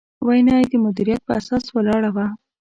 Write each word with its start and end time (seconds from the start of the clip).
وینا 0.27 0.55
یې 0.61 0.65
د 0.71 0.73
مدیریت 0.85 1.21
په 1.25 1.31
اساس 1.39 1.65
ولاړه 1.75 2.09
وه. 2.15 2.25